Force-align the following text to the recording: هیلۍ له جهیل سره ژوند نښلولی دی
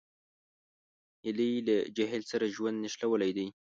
هیلۍ 1.23 1.51
له 1.67 1.75
جهیل 1.97 2.23
سره 2.31 2.45
ژوند 2.55 2.77
نښلولی 2.83 3.31
دی 3.37 3.47